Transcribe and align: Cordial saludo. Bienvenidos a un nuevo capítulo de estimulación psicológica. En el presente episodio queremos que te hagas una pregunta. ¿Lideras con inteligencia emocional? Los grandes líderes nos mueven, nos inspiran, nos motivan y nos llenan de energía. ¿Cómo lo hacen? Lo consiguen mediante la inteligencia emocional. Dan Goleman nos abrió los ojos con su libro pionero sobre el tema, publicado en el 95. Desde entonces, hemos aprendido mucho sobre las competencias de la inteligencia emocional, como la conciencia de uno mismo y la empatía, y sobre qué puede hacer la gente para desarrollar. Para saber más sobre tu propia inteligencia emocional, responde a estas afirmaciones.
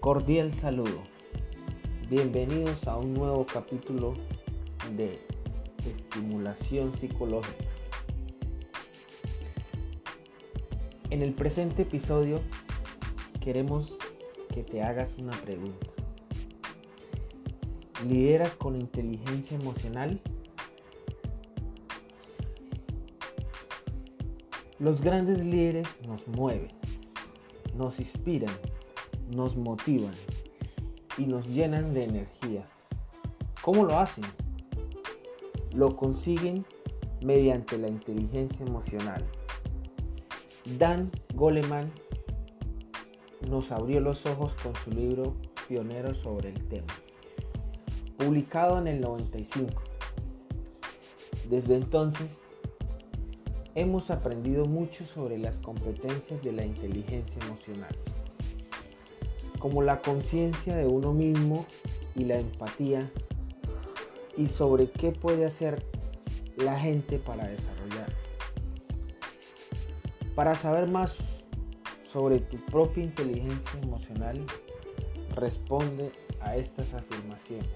Cordial 0.00 0.54
saludo. 0.54 1.02
Bienvenidos 2.08 2.88
a 2.88 2.96
un 2.96 3.12
nuevo 3.12 3.44
capítulo 3.44 4.14
de 4.96 5.20
estimulación 5.84 6.96
psicológica. 6.96 7.66
En 11.10 11.20
el 11.20 11.34
presente 11.34 11.82
episodio 11.82 12.40
queremos 13.42 13.92
que 14.54 14.62
te 14.62 14.82
hagas 14.82 15.18
una 15.18 15.32
pregunta. 15.32 15.88
¿Lideras 18.08 18.54
con 18.54 18.80
inteligencia 18.80 19.58
emocional? 19.58 20.18
Los 24.78 25.02
grandes 25.02 25.44
líderes 25.44 25.86
nos 26.06 26.26
mueven, 26.26 26.72
nos 27.76 28.00
inspiran, 28.00 28.54
nos 29.30 29.56
motivan 29.56 30.14
y 31.18 31.26
nos 31.26 31.46
llenan 31.46 31.94
de 31.94 32.04
energía. 32.04 32.66
¿Cómo 33.62 33.84
lo 33.84 33.98
hacen? 33.98 34.24
Lo 35.74 35.96
consiguen 35.96 36.64
mediante 37.22 37.78
la 37.78 37.88
inteligencia 37.88 38.64
emocional. 38.64 39.24
Dan 40.78 41.10
Goleman 41.34 41.90
nos 43.48 43.72
abrió 43.72 44.00
los 44.00 44.24
ojos 44.26 44.54
con 44.62 44.74
su 44.76 44.90
libro 44.90 45.34
pionero 45.68 46.14
sobre 46.14 46.50
el 46.50 46.68
tema, 46.68 46.92
publicado 48.18 48.78
en 48.78 48.86
el 48.86 49.00
95. 49.00 49.82
Desde 51.48 51.76
entonces, 51.76 52.40
hemos 53.74 54.10
aprendido 54.10 54.64
mucho 54.66 55.06
sobre 55.06 55.38
las 55.38 55.58
competencias 55.58 56.42
de 56.42 56.52
la 56.52 56.64
inteligencia 56.64 57.42
emocional, 57.44 57.96
como 59.60 59.82
la 59.82 60.00
conciencia 60.00 60.74
de 60.74 60.86
uno 60.86 61.12
mismo 61.12 61.66
y 62.16 62.24
la 62.24 62.38
empatía, 62.38 63.08
y 64.36 64.48
sobre 64.48 64.90
qué 64.90 65.12
puede 65.12 65.44
hacer 65.44 65.84
la 66.56 66.78
gente 66.78 67.18
para 67.18 67.46
desarrollar. 67.46 68.12
Para 70.34 70.54
saber 70.54 70.88
más 70.88 71.14
sobre 72.10 72.40
tu 72.40 72.56
propia 72.66 73.04
inteligencia 73.04 73.80
emocional, 73.82 74.44
responde 75.36 76.10
a 76.40 76.56
estas 76.56 76.92
afirmaciones. 76.94 77.68